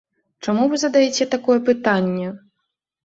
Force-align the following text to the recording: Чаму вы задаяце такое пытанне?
Чаму 0.45 0.63
вы 0.71 0.79
задаяце 0.85 1.27
такое 1.35 1.59
пытанне? 1.71 2.27